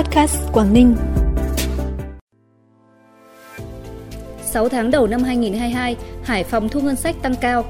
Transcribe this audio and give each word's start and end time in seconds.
Podcast 0.00 0.36
Quảng 0.52 0.74
Ninh. 0.74 0.96
6 4.42 4.68
tháng 4.68 4.90
đầu 4.90 5.06
năm 5.06 5.22
2022, 5.22 5.96
Hải 6.22 6.44
Phòng 6.44 6.68
thu 6.68 6.80
ngân 6.80 6.96
sách 6.96 7.16
tăng 7.22 7.34
cao. 7.40 7.64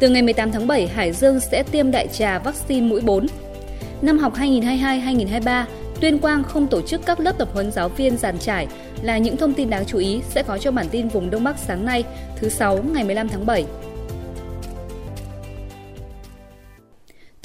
Từ 0.00 0.08
ngày 0.08 0.22
18 0.22 0.52
tháng 0.52 0.66
7, 0.66 0.86
Hải 0.86 1.12
Dương 1.12 1.40
sẽ 1.40 1.62
tiêm 1.62 1.90
đại 1.90 2.08
trà 2.08 2.38
vaccine 2.38 2.86
mũi 2.86 3.00
4. 3.00 3.26
Năm 4.02 4.18
học 4.18 4.34
2022-2023, 4.36 5.64
Tuyên 6.00 6.18
Quang 6.18 6.44
không 6.44 6.66
tổ 6.66 6.82
chức 6.82 7.06
các 7.06 7.20
lớp 7.20 7.38
tập 7.38 7.48
huấn 7.52 7.72
giáo 7.72 7.88
viên 7.88 8.16
giàn 8.16 8.38
trải 8.38 8.66
là 9.02 9.18
những 9.18 9.36
thông 9.36 9.52
tin 9.52 9.70
đáng 9.70 9.84
chú 9.86 9.98
ý 9.98 10.20
sẽ 10.30 10.42
có 10.42 10.58
trong 10.58 10.74
bản 10.74 10.86
tin 10.90 11.08
vùng 11.08 11.30
Đông 11.30 11.44
Bắc 11.44 11.58
sáng 11.58 11.84
nay, 11.84 12.04
thứ 12.36 12.48
6 12.48 12.82
ngày 12.82 13.04
15 13.04 13.28
tháng 13.28 13.46
7. 13.46 13.64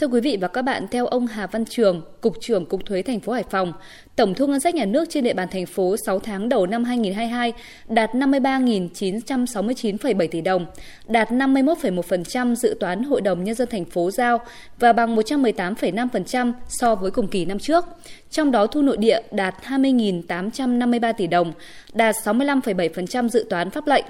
Thưa 0.01 0.07
quý 0.07 0.21
vị 0.21 0.37
và 0.41 0.47
các 0.47 0.61
bạn, 0.61 0.87
theo 0.91 1.05
ông 1.05 1.27
Hà 1.27 1.47
Văn 1.47 1.65
Trường, 1.65 2.01
Cục 2.21 2.41
trưởng 2.41 2.65
Cục 2.65 2.85
Thuế 2.85 3.01
thành 3.01 3.19
phố 3.19 3.33
Hải 3.33 3.43
Phòng, 3.49 3.73
tổng 4.15 4.33
thu 4.33 4.47
ngân 4.47 4.59
sách 4.59 4.75
nhà 4.75 4.85
nước 4.85 5.05
trên 5.09 5.23
địa 5.23 5.33
bàn 5.33 5.47
thành 5.51 5.65
phố 5.65 5.95
6 6.05 6.19
tháng 6.19 6.49
đầu 6.49 6.65
năm 6.65 6.83
2022 6.83 7.53
đạt 7.87 8.11
53.969,7 8.11 10.27
tỷ 10.27 10.41
đồng, 10.41 10.65
đạt 11.07 11.31
51,1% 11.31 12.55
dự 12.55 12.77
toán 12.79 13.03
Hội 13.03 13.21
đồng 13.21 13.43
Nhân 13.43 13.55
dân 13.55 13.67
thành 13.71 13.85
phố 13.85 14.11
giao 14.11 14.39
và 14.79 14.93
bằng 14.93 15.15
118,5% 15.15 16.53
so 16.67 16.95
với 16.95 17.11
cùng 17.11 17.27
kỳ 17.27 17.45
năm 17.45 17.59
trước. 17.59 17.85
Trong 18.29 18.51
đó 18.51 18.67
thu 18.67 18.81
nội 18.81 18.97
địa 18.97 19.19
đạt 19.31 19.55
20.853 19.63 21.13
tỷ 21.13 21.27
đồng, 21.27 21.53
đạt 21.93 22.15
65,7% 22.23 23.27
dự 23.27 23.45
toán 23.49 23.69
pháp 23.69 23.87
lệnh. 23.87 24.05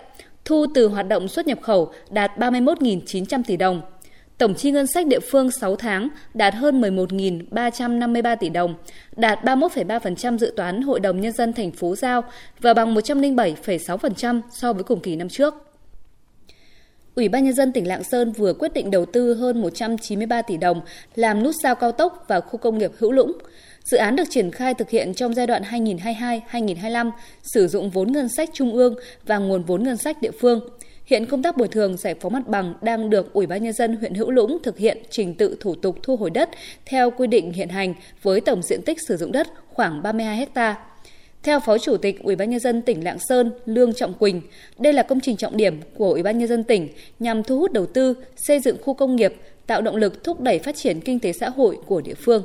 Thu 0.46 0.66
từ 0.74 0.88
hoạt 0.88 1.08
động 1.08 1.28
xuất 1.28 1.48
nhập 1.48 1.62
khẩu 1.62 1.94
đạt 2.10 2.32
31.900 2.38 3.44
tỷ 3.48 3.58
đồng, 3.58 3.82
Tổng 4.42 4.56
chi 4.56 4.72
ngân 4.72 4.88
sách 4.88 5.08
địa 5.08 5.20
phương 5.20 5.52
6 5.52 5.76
tháng 5.76 6.10
đạt 6.34 6.54
hơn 6.54 6.82
11.353 6.82 8.36
tỷ 8.36 8.50
đồng, 8.50 8.76
đạt 9.16 9.44
31,3% 9.44 10.38
dự 10.38 10.54
toán 10.56 10.82
Hội 10.82 11.00
đồng 11.00 11.22
Nhân 11.22 11.34
dân 11.34 11.54
thành 11.54 11.72
phố 11.72 11.96
giao 11.96 12.24
và 12.60 12.74
bằng 12.74 12.96
107,6% 12.96 14.42
so 14.52 14.74
với 14.74 14.84
cùng 14.84 15.00
kỳ 15.00 15.16
năm 15.16 15.30
trước. 15.30 15.54
Ủy 17.16 17.30
ban 17.30 17.44
Nhân 17.44 17.54
dân 17.54 17.72
tỉnh 17.72 17.88
Lạng 17.88 18.04
Sơn 18.04 18.32
vừa 18.32 18.54
quyết 18.54 18.74
định 18.74 18.92
đầu 18.92 19.06
tư 19.06 19.34
hơn 19.34 19.62
193 19.62 20.42
tỷ 20.42 20.58
đồng 20.58 20.82
làm 21.16 21.44
nút 21.44 21.56
giao 21.64 21.76
cao 21.76 21.92
tốc 21.92 22.26
vào 22.28 22.42
khu 22.42 22.58
công 22.58 22.78
nghiệp 22.78 22.92
Hữu 22.98 23.12
Lũng. 23.12 23.38
Dự 23.84 23.98
án 23.98 24.16
được 24.16 24.30
triển 24.30 24.52
khai 24.52 24.74
thực 24.74 24.90
hiện 24.90 25.14
trong 25.14 25.34
giai 25.34 25.48
đoạn 25.48 25.64
2022-2025, 25.64 27.12
sử 27.44 27.68
dụng 27.68 27.90
vốn 27.90 28.12
ngân 28.12 28.30
sách 28.30 28.50
trung 28.54 28.74
ương 28.74 28.96
và 29.26 29.38
nguồn 29.38 29.64
vốn 29.64 29.84
ngân 29.84 29.98
sách 29.98 30.22
địa 30.22 30.32
phương. 30.32 30.60
Hiện 31.12 31.26
công 31.26 31.44
tác 31.44 31.58
bồi 31.58 31.68
thường 31.68 31.98
giải 31.98 32.16
phóng 32.16 32.34
mặt 32.34 32.48
bằng 32.48 32.74
đang 32.82 33.10
được 33.10 33.34
Ủy 33.34 33.48
ban 33.48 33.64
nhân 33.64 33.74
dân 33.74 33.96
huyện 33.96 34.14
Hữu 34.14 34.32
Lũng 34.32 34.58
thực 34.64 34.78
hiện 34.78 34.98
trình 35.10 35.34
tự 35.34 35.58
thủ 35.60 35.76
tục 35.76 35.98
thu 36.04 36.16
hồi 36.16 36.30
đất 36.30 36.50
theo 36.86 37.12
quy 37.12 37.28
định 37.28 37.54
hiện 37.54 37.70
hành 37.70 37.94
với 38.22 38.42
tổng 38.42 38.62
diện 38.62 38.82
tích 38.82 39.02
sử 39.02 39.18
dụng 39.18 39.32
đất 39.32 39.48
khoảng 39.74 40.04
32 40.04 40.48
ha. 40.56 40.76
Theo 41.44 41.60
Phó 41.60 41.78
Chủ 41.78 41.98
tịch 41.98 42.24
Ủy 42.24 42.36
ban 42.36 42.50
nhân 42.50 42.60
dân 42.60 42.82
tỉnh 42.82 43.04
Lạng 43.04 43.20
Sơn 43.20 43.52
Lương 43.66 43.94
Trọng 43.94 44.14
Quỳnh, 44.14 44.42
đây 44.78 44.94
là 44.94 45.04
công 45.04 45.20
trình 45.20 45.38
trọng 45.38 45.58
điểm 45.58 45.80
của 45.96 46.12
Ủy 46.12 46.24
ban 46.24 46.38
nhân 46.38 46.48
dân 46.48 46.64
tỉnh 46.64 46.90
nhằm 47.20 47.44
thu 47.44 47.60
hút 47.60 47.72
đầu 47.72 47.86
tư, 47.86 48.14
xây 48.36 48.60
dựng 48.60 48.78
khu 48.82 48.94
công 48.94 49.16
nghiệp, 49.16 49.34
tạo 49.68 49.82
động 49.82 49.96
lực 49.96 50.24
thúc 50.24 50.42
đẩy 50.42 50.60
phát 50.60 50.76
triển 50.76 51.00
kinh 51.00 51.20
tế 51.20 51.34
xã 51.34 51.50
hội 51.50 51.78
của 51.86 52.02
địa 52.02 52.16
phương. 52.16 52.44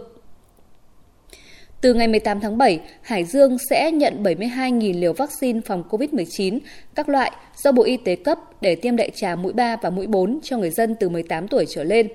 Từ 1.87 1.95
ngày 1.95 2.09
18 2.09 2.41
tháng 2.41 2.59
7, 2.59 2.81
Hải 3.03 3.25
Dương 3.25 3.57
sẽ 3.71 3.93
nhận 3.93 4.23
72.000 4.23 5.01
liều 5.01 5.13
vaccine 5.13 5.61
phòng 5.67 5.83
COVID-19 5.91 6.59
các 6.95 7.09
loại 7.09 7.31
do 7.63 7.73
Bộ 7.73 7.83
Y 7.83 7.97
tế 7.97 8.17
cấp 8.17 8.39
để 8.61 8.75
tiêm 8.75 8.97
đại 8.97 9.11
trà 9.15 9.37
mũi 9.37 9.53
3 9.53 9.77
và 9.83 9.91
mũi 9.91 10.07
4 10.07 10.39
cho 10.43 10.59
người 10.59 10.71
dân 10.71 10.95
từ 11.01 11.09
18 11.09 11.49
tuổi 11.49 11.65
trở 11.69 11.85
lên. 11.85 12.09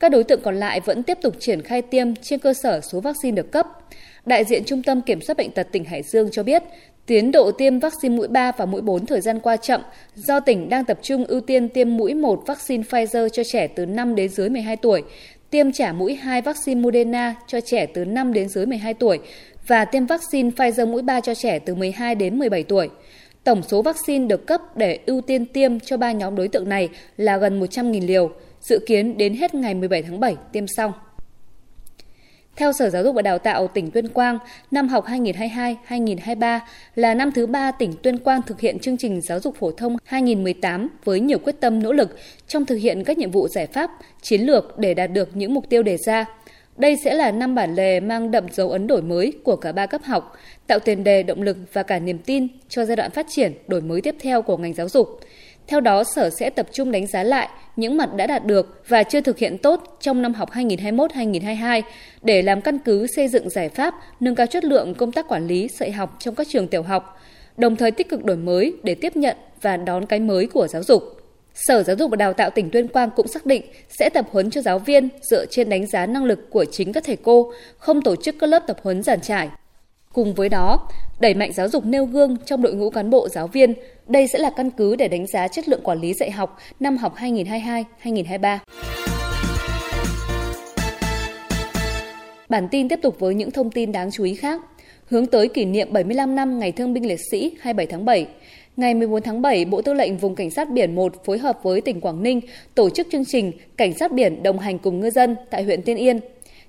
Các 0.00 0.12
đối 0.12 0.24
tượng 0.24 0.40
còn 0.42 0.56
lại 0.56 0.80
vẫn 0.80 1.02
tiếp 1.02 1.18
tục 1.22 1.34
triển 1.40 1.62
khai 1.62 1.82
tiêm 1.82 2.14
trên 2.14 2.38
cơ 2.38 2.54
sở 2.54 2.80
số 2.80 3.00
vaccine 3.00 3.36
được 3.36 3.52
cấp. 3.52 3.66
Đại 4.26 4.44
diện 4.44 4.62
Trung 4.64 4.82
tâm 4.82 5.02
Kiểm 5.02 5.20
soát 5.20 5.36
Bệnh 5.36 5.50
tật 5.50 5.68
tỉnh 5.72 5.84
Hải 5.84 6.02
Dương 6.02 6.28
cho 6.32 6.42
biết, 6.42 6.62
tiến 7.06 7.32
độ 7.32 7.52
tiêm 7.52 7.78
vaccine 7.78 8.16
mũi 8.16 8.28
3 8.28 8.52
và 8.52 8.66
mũi 8.66 8.80
4 8.80 9.06
thời 9.06 9.20
gian 9.20 9.40
qua 9.40 9.56
chậm 9.56 9.80
do 10.14 10.40
tỉnh 10.40 10.68
đang 10.68 10.84
tập 10.84 10.98
trung 11.02 11.24
ưu 11.24 11.40
tiên 11.40 11.68
tiêm 11.68 11.96
mũi 11.96 12.14
1 12.14 12.42
vaccine 12.46 12.82
Pfizer 12.90 13.28
cho 13.28 13.42
trẻ 13.44 13.66
từ 13.66 13.86
5 13.86 14.14
đến 14.14 14.28
dưới 14.28 14.48
12 14.48 14.76
tuổi, 14.76 15.02
tiêm 15.52 15.72
trả 15.72 15.92
mũi 15.92 16.14
2 16.14 16.42
vaccine 16.42 16.80
Moderna 16.80 17.34
cho 17.46 17.60
trẻ 17.60 17.86
từ 17.86 18.04
5 18.04 18.32
đến 18.32 18.48
dưới 18.48 18.66
12 18.66 18.94
tuổi 18.94 19.18
và 19.66 19.84
tiêm 19.84 20.06
vaccine 20.06 20.50
Pfizer 20.50 20.86
mũi 20.86 21.02
3 21.02 21.20
cho 21.20 21.34
trẻ 21.34 21.58
từ 21.58 21.74
12 21.74 22.14
đến 22.14 22.38
17 22.38 22.62
tuổi. 22.62 22.90
Tổng 23.44 23.62
số 23.62 23.82
vaccine 23.82 24.26
được 24.26 24.46
cấp 24.46 24.60
để 24.76 24.98
ưu 25.06 25.20
tiên 25.20 25.46
tiêm 25.46 25.80
cho 25.80 25.96
ba 25.96 26.12
nhóm 26.12 26.36
đối 26.36 26.48
tượng 26.48 26.68
này 26.68 26.88
là 27.16 27.38
gần 27.38 27.60
100.000 27.60 28.06
liều, 28.06 28.30
dự 28.60 28.78
kiến 28.86 29.18
đến 29.18 29.34
hết 29.34 29.54
ngày 29.54 29.74
17 29.74 30.02
tháng 30.02 30.20
7 30.20 30.36
tiêm 30.52 30.66
xong. 30.66 30.92
Theo 32.56 32.72
Sở 32.72 32.90
Giáo 32.90 33.02
dục 33.04 33.14
và 33.14 33.22
Đào 33.22 33.38
tạo 33.38 33.68
tỉnh 33.68 33.90
Tuyên 33.90 34.08
Quang, 34.08 34.38
năm 34.70 34.88
học 34.88 35.06
2022-2023 35.06 36.60
là 36.94 37.14
năm 37.14 37.32
thứ 37.32 37.46
ba 37.46 37.70
tỉnh 37.70 37.92
Tuyên 38.02 38.18
Quang 38.18 38.42
thực 38.42 38.60
hiện 38.60 38.78
chương 38.78 38.96
trình 38.96 39.20
giáo 39.20 39.40
dục 39.40 39.56
phổ 39.56 39.70
thông 39.72 39.96
2018 40.04 40.88
với 41.04 41.20
nhiều 41.20 41.38
quyết 41.38 41.60
tâm 41.60 41.82
nỗ 41.82 41.92
lực 41.92 42.16
trong 42.48 42.66
thực 42.66 42.76
hiện 42.76 43.04
các 43.04 43.18
nhiệm 43.18 43.30
vụ 43.30 43.48
giải 43.48 43.66
pháp, 43.66 43.90
chiến 44.22 44.40
lược 44.40 44.78
để 44.78 44.94
đạt 44.94 45.12
được 45.12 45.36
những 45.36 45.54
mục 45.54 45.68
tiêu 45.68 45.82
đề 45.82 45.96
ra. 45.96 46.24
Đây 46.76 46.96
sẽ 47.04 47.14
là 47.14 47.30
năm 47.30 47.54
bản 47.54 47.74
lề 47.74 48.00
mang 48.00 48.30
đậm 48.30 48.46
dấu 48.52 48.70
ấn 48.70 48.86
đổi 48.86 49.02
mới 49.02 49.32
của 49.44 49.56
cả 49.56 49.72
ba 49.72 49.86
cấp 49.86 50.02
học, 50.04 50.36
tạo 50.66 50.78
tiền 50.78 51.04
đề 51.04 51.22
động 51.22 51.42
lực 51.42 51.56
và 51.72 51.82
cả 51.82 51.98
niềm 51.98 52.18
tin 52.18 52.46
cho 52.68 52.84
giai 52.84 52.96
đoạn 52.96 53.10
phát 53.10 53.26
triển 53.28 53.52
đổi 53.66 53.80
mới 53.80 54.00
tiếp 54.00 54.16
theo 54.20 54.42
của 54.42 54.56
ngành 54.56 54.74
giáo 54.74 54.88
dục. 54.88 55.20
Theo 55.66 55.80
đó, 55.80 56.04
Sở 56.04 56.30
sẽ 56.30 56.50
tập 56.50 56.66
trung 56.72 56.92
đánh 56.92 57.06
giá 57.06 57.22
lại 57.22 57.48
những 57.76 57.96
mặt 57.96 58.14
đã 58.14 58.26
đạt 58.26 58.44
được 58.44 58.82
và 58.88 59.02
chưa 59.02 59.20
thực 59.20 59.38
hiện 59.38 59.58
tốt 59.58 59.98
trong 60.00 60.22
năm 60.22 60.34
học 60.34 60.50
2021-2022 60.50 61.82
để 62.22 62.42
làm 62.42 62.60
căn 62.60 62.78
cứ 62.78 63.06
xây 63.06 63.28
dựng 63.28 63.50
giải 63.50 63.68
pháp 63.68 63.94
nâng 64.20 64.34
cao 64.34 64.46
chất 64.46 64.64
lượng 64.64 64.94
công 64.94 65.12
tác 65.12 65.28
quản 65.28 65.46
lý 65.46 65.68
dạy 65.78 65.92
học 65.92 66.16
trong 66.18 66.34
các 66.34 66.46
trường 66.50 66.68
tiểu 66.68 66.82
học, 66.82 67.20
đồng 67.56 67.76
thời 67.76 67.90
tích 67.90 68.08
cực 68.08 68.24
đổi 68.24 68.36
mới 68.36 68.74
để 68.82 68.94
tiếp 68.94 69.16
nhận 69.16 69.36
và 69.62 69.76
đón 69.76 70.06
cái 70.06 70.20
mới 70.20 70.46
của 70.46 70.66
giáo 70.68 70.82
dục. 70.82 71.02
Sở 71.54 71.82
Giáo 71.82 71.96
dục 71.96 72.10
và 72.10 72.16
Đào 72.16 72.32
tạo 72.32 72.50
tỉnh 72.50 72.70
Tuyên 72.70 72.88
Quang 72.88 73.10
cũng 73.16 73.28
xác 73.28 73.46
định 73.46 73.62
sẽ 73.88 74.10
tập 74.10 74.26
huấn 74.30 74.50
cho 74.50 74.62
giáo 74.62 74.78
viên 74.78 75.08
dựa 75.30 75.46
trên 75.46 75.68
đánh 75.68 75.86
giá 75.86 76.06
năng 76.06 76.24
lực 76.24 76.50
của 76.50 76.64
chính 76.64 76.92
các 76.92 77.04
thầy 77.06 77.16
cô, 77.16 77.52
không 77.78 78.02
tổ 78.02 78.16
chức 78.16 78.34
các 78.40 78.46
lớp 78.46 78.62
tập 78.66 78.76
huấn 78.82 79.02
giản 79.02 79.20
trải. 79.20 79.48
Cùng 80.12 80.34
với 80.34 80.48
đó, 80.48 80.88
đẩy 81.20 81.34
mạnh 81.34 81.52
giáo 81.52 81.68
dục 81.68 81.84
nêu 81.86 82.04
gương 82.04 82.36
trong 82.46 82.62
đội 82.62 82.74
ngũ 82.74 82.90
cán 82.90 83.10
bộ 83.10 83.28
giáo 83.28 83.46
viên. 83.46 83.74
Đây 84.06 84.28
sẽ 84.28 84.38
là 84.38 84.50
căn 84.56 84.70
cứ 84.70 84.96
để 84.96 85.08
đánh 85.08 85.26
giá 85.26 85.48
chất 85.48 85.68
lượng 85.68 85.80
quản 85.82 86.00
lý 86.00 86.14
dạy 86.14 86.30
học 86.30 86.58
năm 86.80 86.96
học 86.96 87.14
2022-2023. 87.16 88.58
Bản 92.48 92.68
tin 92.70 92.88
tiếp 92.88 92.98
tục 93.02 93.16
với 93.18 93.34
những 93.34 93.50
thông 93.50 93.70
tin 93.70 93.92
đáng 93.92 94.10
chú 94.10 94.24
ý 94.24 94.34
khác. 94.34 94.60
Hướng 95.06 95.26
tới 95.26 95.48
kỷ 95.48 95.64
niệm 95.64 95.92
75 95.92 96.34
năm 96.34 96.58
Ngày 96.58 96.72
Thương 96.72 96.94
binh 96.94 97.08
Liệt 97.08 97.20
sĩ 97.30 97.52
27 97.60 97.86
tháng 97.86 98.04
7, 98.04 98.26
Ngày 98.76 98.94
14 98.94 99.22
tháng 99.22 99.42
7, 99.42 99.64
Bộ 99.64 99.82
Tư 99.82 99.94
lệnh 99.94 100.16
Vùng 100.16 100.34
Cảnh 100.34 100.50
sát 100.50 100.70
Biển 100.70 100.94
1 100.94 101.24
phối 101.24 101.38
hợp 101.38 101.58
với 101.62 101.80
tỉnh 101.80 102.00
Quảng 102.00 102.22
Ninh 102.22 102.40
tổ 102.74 102.90
chức 102.90 103.06
chương 103.12 103.24
trình 103.24 103.52
Cảnh 103.76 103.92
sát 103.94 104.12
biển 104.12 104.42
đồng 104.42 104.58
hành 104.58 104.78
cùng 104.78 105.00
ngư 105.00 105.10
dân 105.10 105.36
tại 105.50 105.62
huyện 105.62 105.82
Tiên 105.82 105.96
Yên. 105.96 106.20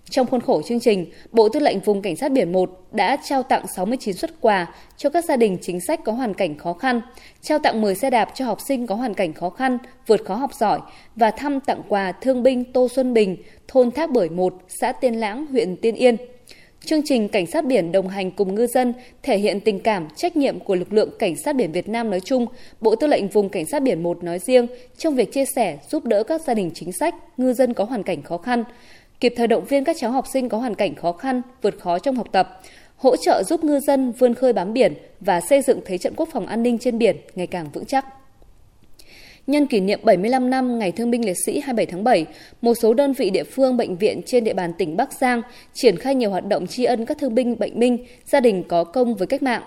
Trong 0.09 0.28
khuôn 0.28 0.41
khổ 0.41 0.62
chương 0.62 0.80
trình, 0.80 1.06
Bộ 1.31 1.50
Tư 1.50 1.59
lệnh 1.59 1.80
Vùng 1.80 2.02
Cảnh 2.02 2.16
sát 2.16 2.31
Biển 2.31 2.52
1 2.52 2.69
đã 2.91 3.18
trao 3.24 3.44
tặng 3.44 3.66
69 3.75 4.16
xuất 4.16 4.41
quà 4.41 4.74
cho 4.97 5.09
các 5.09 5.25
gia 5.25 5.36
đình 5.36 5.58
chính 5.62 5.80
sách 5.80 6.00
có 6.06 6.12
hoàn 6.12 6.34
cảnh 6.34 6.58
khó 6.58 6.74
khăn, 6.74 7.02
trao 7.41 7.59
tặng 7.59 7.81
10 7.81 7.96
xe 7.96 8.09
đạp 8.09 8.30
cho 8.36 8.46
học 8.46 8.58
sinh 8.68 8.88
có 8.88 8.96
hoàn 8.96 9.13
cảnh 9.13 9.34
khó 9.34 9.50
khăn, 9.50 9.78
vượt 10.08 10.25
khó 10.25 10.36
học 10.36 10.53
giỏi 10.53 10.80
và 11.16 11.31
thăm 11.31 11.59
tặng 11.59 11.81
quà 11.88 12.12
thương 12.12 12.44
binh 12.44 12.74
Tô 12.74 12.88
Xuân 12.96 13.13
Bình, 13.13 13.38
thôn 13.68 13.92
Thác 13.92 14.12
Bưởi 14.12 14.30
1, 14.30 14.53
xã 14.68 14.92
Tiên 14.92 15.13
Lãng, 15.13 15.46
huyện 15.46 15.75
Tiên 15.75 15.96
Yên. 15.96 16.18
Chương 16.86 17.02
trình 17.06 17.30
Cảnh 17.30 17.46
sát 17.46 17.66
biển 17.66 17.92
đồng 17.92 18.08
hành 18.08 18.31
cùng 18.31 18.56
ngư 18.56 18.68
dân 18.68 18.94
thể 19.24 19.38
hiện 19.38 19.59
tình 19.59 19.80
cảm, 19.80 20.08
trách 20.16 20.38
nhiệm 20.38 20.59
của 20.59 20.75
lực 20.75 20.94
lượng 20.94 21.09
Cảnh 21.19 21.36
sát 21.36 21.56
biển 21.56 21.72
Việt 21.72 21.90
Nam 21.90 22.09
nói 22.09 22.19
chung, 22.19 22.46
Bộ 22.81 22.96
Tư 22.96 23.08
lệnh 23.08 23.28
Vùng 23.28 23.50
Cảnh 23.50 23.66
sát 23.66 23.84
biển 23.84 24.03
1 24.03 24.24
nói 24.24 24.40
riêng 24.40 24.68
trong 24.97 25.16
việc 25.16 25.34
chia 25.34 25.46
sẻ, 25.56 25.78
giúp 25.90 26.06
đỡ 26.06 26.24
các 26.24 26.42
gia 26.42 26.53
đình 26.53 26.72
chính 26.74 26.92
sách, 26.92 27.16
ngư 27.38 27.53
dân 27.53 27.74
có 27.74 27.84
hoàn 27.84 28.03
cảnh 28.03 28.22
khó 28.22 28.38
khăn, 28.38 28.63
kịp 29.24 29.34
thời 29.38 29.48
động 29.48 29.66
viên 29.66 29.84
các 29.84 29.96
cháu 30.00 30.12
học 30.12 30.28
sinh 30.34 30.50
có 30.50 30.58
hoàn 30.58 30.76
cảnh 30.76 30.96
khó 30.96 31.12
khăn, 31.12 31.42
vượt 31.62 31.80
khó 31.80 32.00
trong 32.00 32.16
học 32.16 32.28
tập, 32.32 32.62
hỗ 32.96 33.16
trợ 33.16 33.44
giúp 33.44 33.64
ngư 33.64 33.80
dân 33.80 34.12
vươn 34.12 34.34
khơi 34.34 34.54
bám 34.54 34.74
biển 34.74 34.94
và 35.20 35.42
xây 35.42 35.62
dựng 35.62 35.80
thế 35.86 35.98
trận 35.98 36.14
quốc 36.16 36.30
phòng 36.31 36.46
an 36.46 36.64
ninh 36.64 36.78
trên 36.78 36.98
biển 36.98 37.18
ngày 37.36 37.48
càng 37.48 37.70
vững 37.74 37.86
chắc. 37.86 38.06
Nhân 39.48 39.68
kỷ 39.68 39.80
niệm 39.80 40.00
75 40.04 40.50
năm 40.50 40.80
Ngày 40.80 40.92
Thương 40.92 41.12
binh 41.12 41.25
Liệt 41.25 41.38
sĩ 41.46 41.60
27 41.60 41.86
tháng 41.86 42.04
7, 42.04 42.25
một 42.62 42.74
số 42.74 42.94
đơn 42.94 43.14
vị 43.14 43.30
địa 43.30 43.44
phương 43.44 43.78
bệnh 43.78 43.98
viện 43.98 44.22
trên 44.25 44.44
địa 44.44 44.54
bàn 44.54 44.74
tỉnh 44.78 44.98
Bắc 44.98 45.14
Giang 45.14 45.42
triển 45.74 45.98
khai 45.98 46.16
nhiều 46.16 46.30
hoạt 46.30 46.46
động 46.46 46.68
tri 46.68 46.84
ân 46.84 47.06
các 47.06 47.18
thương 47.18 47.36
binh 47.36 47.60
bệnh 47.60 47.80
binh, 47.80 48.06
gia 48.26 48.40
đình 48.40 48.64
có 48.68 48.84
công 48.84 49.16
với 49.16 49.28
cách 49.28 49.44
mạng. 49.44 49.64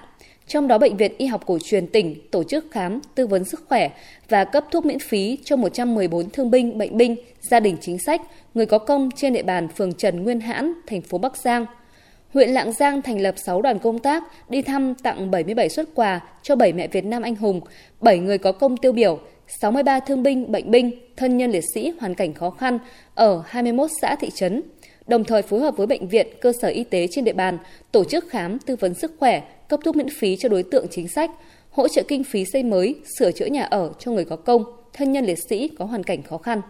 Trong 0.48 0.68
đó, 0.68 0.78
Bệnh 0.78 0.96
viện 0.96 1.12
Y 1.18 1.26
học 1.26 1.42
cổ 1.46 1.58
truyền 1.64 1.86
tỉnh 1.86 2.16
tổ 2.30 2.44
chức 2.44 2.66
khám, 2.70 3.00
tư 3.14 3.26
vấn 3.26 3.44
sức 3.44 3.64
khỏe 3.68 3.88
và 4.28 4.44
cấp 4.44 4.64
thuốc 4.70 4.86
miễn 4.86 4.98
phí 4.98 5.38
cho 5.44 5.56
114 5.56 6.30
thương 6.30 6.50
binh, 6.50 6.78
bệnh 6.78 6.96
binh, 6.96 7.16
gia 7.40 7.60
đình 7.60 7.76
chính 7.80 7.98
sách, 7.98 8.22
người 8.54 8.66
có 8.66 8.78
công 8.78 9.10
trên 9.16 9.32
địa 9.32 9.42
bàn 9.42 9.68
phường 9.68 9.94
Trần 9.94 10.22
Nguyên 10.22 10.40
Hãn, 10.40 10.72
thành 10.86 11.02
phố 11.02 11.18
Bắc 11.18 11.36
Giang. 11.36 11.66
Huyện 12.34 12.50
Lạng 12.50 12.72
Giang 12.72 13.02
thành 13.02 13.20
lập 13.20 13.34
6 13.38 13.62
đoàn 13.62 13.78
công 13.78 13.98
tác 13.98 14.22
đi 14.48 14.62
thăm 14.62 14.94
tặng 14.94 15.30
77 15.30 15.68
xuất 15.68 15.88
quà 15.94 16.20
cho 16.42 16.56
7 16.56 16.72
mẹ 16.72 16.88
Việt 16.88 17.04
Nam 17.04 17.22
anh 17.22 17.36
hùng, 17.36 17.60
7 18.00 18.18
người 18.18 18.38
có 18.38 18.52
công 18.52 18.76
tiêu 18.76 18.92
biểu, 18.92 19.20
63 19.48 20.00
thương 20.00 20.22
binh, 20.22 20.52
bệnh 20.52 20.70
binh, 20.70 20.90
thân 21.16 21.36
nhân 21.36 21.50
liệt 21.50 21.64
sĩ 21.74 21.92
hoàn 22.00 22.14
cảnh 22.14 22.34
khó 22.34 22.50
khăn 22.50 22.78
ở 23.14 23.42
21 23.46 23.90
xã 24.00 24.16
thị 24.20 24.30
trấn 24.34 24.62
đồng 25.06 25.24
thời 25.24 25.42
phối 25.42 25.60
hợp 25.60 25.76
với 25.76 25.86
bệnh 25.86 26.08
viện, 26.08 26.26
cơ 26.40 26.52
sở 26.62 26.68
y 26.68 26.84
tế 26.84 27.06
trên 27.10 27.24
địa 27.24 27.32
bàn 27.32 27.58
tổ 27.92 28.04
chức 28.04 28.28
khám, 28.28 28.58
tư 28.58 28.76
vấn 28.76 28.94
sức 28.94 29.12
khỏe, 29.18 29.42
cấp 29.68 29.80
thuốc 29.84 29.96
miễn 29.96 30.08
phí 30.10 30.36
cho 30.36 30.48
đối 30.48 30.62
tượng 30.62 30.86
chính 30.90 31.08
sách, 31.08 31.30
hỗ 31.70 31.88
trợ 31.88 32.02
kinh 32.08 32.24
phí 32.24 32.44
xây 32.44 32.62
mới, 32.62 32.94
sửa 33.18 33.32
chữa 33.32 33.46
nhà 33.46 33.62
ở 33.62 33.92
cho 33.98 34.10
người 34.10 34.24
có 34.24 34.36
công, 34.36 34.64
thân 34.92 35.12
nhân 35.12 35.24
liệt 35.24 35.38
sĩ 35.50 35.68
có 35.68 35.84
hoàn 35.84 36.02
cảnh 36.02 36.22
khó 36.22 36.38
khăn. 36.38 36.60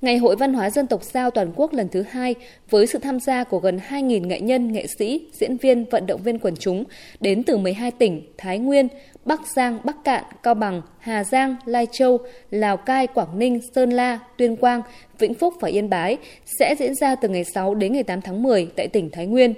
Ngày 0.00 0.16
hội 0.16 0.36
văn 0.36 0.54
hóa 0.54 0.70
dân 0.70 0.86
tộc 0.86 1.04
Giao 1.04 1.30
toàn 1.30 1.52
quốc 1.56 1.72
lần 1.72 1.88
thứ 1.88 2.02
hai 2.10 2.34
với 2.70 2.86
sự 2.86 2.98
tham 2.98 3.20
gia 3.20 3.44
của 3.44 3.58
gần 3.58 3.80
2.000 3.88 4.26
nghệ 4.26 4.40
nhân, 4.40 4.72
nghệ 4.72 4.86
sĩ, 4.98 5.26
diễn 5.32 5.56
viên, 5.56 5.84
vận 5.84 6.06
động 6.06 6.22
viên 6.22 6.38
quần 6.38 6.56
chúng 6.56 6.84
đến 7.20 7.42
từ 7.42 7.56
12 7.56 7.90
tỉnh 7.90 8.22
Thái 8.38 8.58
Nguyên, 8.58 8.88
Bắc 9.24 9.40
Giang, 9.56 9.78
Bắc 9.84 10.04
Cạn, 10.04 10.24
Cao 10.42 10.54
Bằng, 10.54 10.82
Hà 10.98 11.24
Giang, 11.24 11.56
Lai 11.64 11.86
Châu, 11.92 12.18
Lào 12.50 12.76
Cai, 12.76 13.06
Quảng 13.06 13.38
Ninh, 13.38 13.60
Sơn 13.74 13.90
La, 13.90 14.18
Tuyên 14.36 14.56
Quang, 14.56 14.82
Vĩnh 15.18 15.34
Phúc 15.34 15.54
và 15.60 15.68
Yên 15.68 15.90
Bái 15.90 16.16
sẽ 16.58 16.74
diễn 16.78 16.94
ra 16.94 17.14
từ 17.14 17.28
ngày 17.28 17.44
6 17.44 17.74
đến 17.74 17.92
ngày 17.92 18.02
8 18.02 18.20
tháng 18.20 18.42
10 18.42 18.68
tại 18.76 18.88
tỉnh 18.88 19.10
Thái 19.10 19.26
Nguyên. 19.26 19.54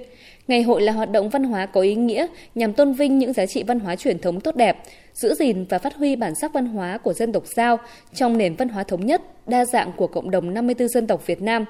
Ngày 0.48 0.62
hội 0.62 0.82
là 0.82 0.92
hoạt 0.92 1.10
động 1.10 1.28
văn 1.28 1.44
hóa 1.44 1.66
có 1.66 1.80
ý 1.80 1.94
nghĩa 1.94 2.26
nhằm 2.54 2.72
tôn 2.72 2.92
vinh 2.92 3.18
những 3.18 3.32
giá 3.32 3.46
trị 3.46 3.62
văn 3.62 3.80
hóa 3.80 3.96
truyền 3.96 4.18
thống 4.18 4.40
tốt 4.40 4.56
đẹp, 4.56 4.82
giữ 5.12 5.34
gìn 5.34 5.64
và 5.68 5.78
phát 5.78 5.94
huy 5.94 6.16
bản 6.16 6.34
sắc 6.34 6.52
văn 6.52 6.66
hóa 6.66 6.98
của 6.98 7.12
dân 7.12 7.32
tộc 7.32 7.46
Giao 7.56 7.78
trong 8.14 8.38
nền 8.38 8.54
văn 8.54 8.68
hóa 8.68 8.84
thống 8.84 9.06
nhất, 9.06 9.22
đa 9.46 9.64
dạng 9.64 9.92
của 9.96 10.06
cộng 10.06 10.30
đồng 10.30 10.54
54 10.54 10.88
dân 10.88 11.06
tộc 11.06 11.26
Việt 11.26 11.42
Nam, 11.42 11.64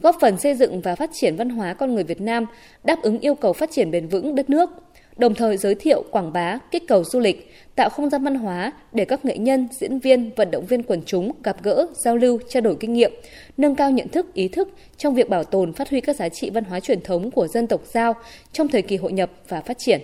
góp 0.00 0.16
phần 0.20 0.38
xây 0.38 0.54
dựng 0.54 0.80
và 0.80 0.94
phát 0.94 1.10
triển 1.12 1.36
văn 1.36 1.50
hóa 1.50 1.74
con 1.74 1.94
người 1.94 2.04
Việt 2.04 2.20
Nam, 2.20 2.46
đáp 2.84 3.02
ứng 3.02 3.18
yêu 3.18 3.34
cầu 3.34 3.52
phát 3.52 3.70
triển 3.70 3.90
bền 3.90 4.08
vững 4.08 4.34
đất 4.34 4.50
nước 4.50 4.70
đồng 5.16 5.34
thời 5.34 5.56
giới 5.56 5.74
thiệu, 5.74 6.04
quảng 6.10 6.32
bá, 6.32 6.58
kích 6.70 6.88
cầu 6.88 7.04
du 7.04 7.20
lịch, 7.20 7.52
tạo 7.76 7.88
không 7.90 8.10
gian 8.10 8.24
văn 8.24 8.34
hóa 8.34 8.72
để 8.92 9.04
các 9.04 9.24
nghệ 9.24 9.38
nhân, 9.38 9.68
diễn 9.80 9.98
viên, 9.98 10.30
vận 10.36 10.50
động 10.50 10.66
viên 10.66 10.82
quần 10.82 11.02
chúng 11.06 11.32
gặp 11.44 11.62
gỡ, 11.62 11.86
giao 12.04 12.16
lưu, 12.16 12.38
trao 12.48 12.60
đổi 12.60 12.76
kinh 12.80 12.92
nghiệm, 12.92 13.12
nâng 13.56 13.74
cao 13.74 13.90
nhận 13.90 14.08
thức, 14.08 14.34
ý 14.34 14.48
thức 14.48 14.68
trong 14.96 15.14
việc 15.14 15.28
bảo 15.28 15.44
tồn, 15.44 15.72
phát 15.72 15.90
huy 15.90 16.00
các 16.00 16.16
giá 16.16 16.28
trị 16.28 16.50
văn 16.50 16.64
hóa 16.64 16.80
truyền 16.80 17.00
thống 17.00 17.30
của 17.30 17.48
dân 17.48 17.66
tộc 17.66 17.80
Giao 17.84 18.14
trong 18.52 18.68
thời 18.68 18.82
kỳ 18.82 18.96
hội 18.96 19.12
nhập 19.12 19.30
và 19.48 19.60
phát 19.60 19.78
triển. 19.78 20.00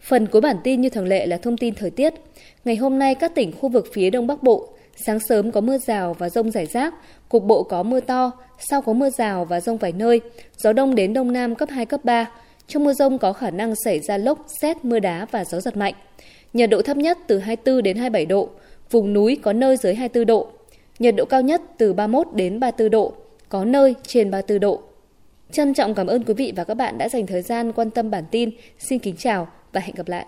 Phần 0.00 0.26
cuối 0.26 0.40
bản 0.40 0.56
tin 0.64 0.80
như 0.80 0.88
thường 0.88 1.06
lệ 1.06 1.26
là 1.26 1.36
thông 1.36 1.56
tin 1.56 1.74
thời 1.74 1.90
tiết. 1.90 2.14
Ngày 2.64 2.76
hôm 2.76 2.98
nay 2.98 3.14
các 3.14 3.34
tỉnh 3.34 3.52
khu 3.52 3.68
vực 3.68 3.86
phía 3.92 4.10
Đông 4.10 4.26
Bắc 4.26 4.42
Bộ 4.42 4.68
Sáng 4.96 5.18
sớm 5.20 5.52
có 5.52 5.60
mưa 5.60 5.78
rào 5.78 6.14
và 6.18 6.28
rông 6.28 6.50
rải 6.50 6.66
rác, 6.66 6.94
cục 7.28 7.44
bộ 7.44 7.62
có 7.62 7.82
mưa 7.82 8.00
to, 8.00 8.32
sau 8.58 8.82
có 8.82 8.92
mưa 8.92 9.10
rào 9.10 9.44
và 9.44 9.60
rông 9.60 9.76
vài 9.76 9.92
nơi, 9.92 10.20
gió 10.56 10.72
đông 10.72 10.94
đến 10.94 11.12
đông 11.12 11.32
nam 11.32 11.54
cấp 11.54 11.68
2, 11.72 11.86
cấp 11.86 12.04
3, 12.04 12.30
trong 12.66 12.84
mưa 12.84 12.92
rông 12.92 13.18
có 13.18 13.32
khả 13.32 13.50
năng 13.50 13.74
xảy 13.84 14.00
ra 14.00 14.18
lốc, 14.18 14.46
xét, 14.60 14.84
mưa 14.84 14.98
đá 14.98 15.26
và 15.30 15.44
gió 15.44 15.60
giật 15.60 15.76
mạnh. 15.76 15.94
Nhiệt 16.52 16.70
độ 16.70 16.82
thấp 16.82 16.96
nhất 16.96 17.18
từ 17.26 17.38
24 17.38 17.82
đến 17.82 17.96
27 17.96 18.26
độ, 18.26 18.48
vùng 18.90 19.12
núi 19.12 19.38
có 19.42 19.52
nơi 19.52 19.76
dưới 19.76 19.94
24 19.94 20.26
độ. 20.26 20.48
Nhiệt 20.98 21.14
độ 21.16 21.24
cao 21.24 21.42
nhất 21.42 21.62
từ 21.78 21.92
31 21.92 22.26
đến 22.34 22.60
34 22.60 22.90
độ, 22.90 23.12
có 23.48 23.64
nơi 23.64 23.94
trên 24.06 24.30
34 24.30 24.60
độ. 24.60 24.82
Trân 25.52 25.74
trọng 25.74 25.94
cảm 25.94 26.06
ơn 26.06 26.22
quý 26.22 26.34
vị 26.34 26.52
và 26.56 26.64
các 26.64 26.74
bạn 26.74 26.98
đã 26.98 27.08
dành 27.08 27.26
thời 27.26 27.42
gian 27.42 27.72
quan 27.72 27.90
tâm 27.90 28.10
bản 28.10 28.24
tin. 28.30 28.50
Xin 28.78 28.98
kính 28.98 29.16
chào 29.16 29.48
và 29.72 29.80
hẹn 29.80 29.94
gặp 29.94 30.08
lại. 30.08 30.24